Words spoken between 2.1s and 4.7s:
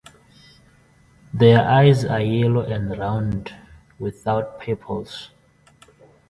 yellow and round, without